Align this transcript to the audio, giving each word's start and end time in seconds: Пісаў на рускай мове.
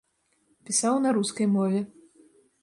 Пісаў 0.69 0.95
на 1.03 1.11
рускай 1.19 1.47
мове. 1.55 1.83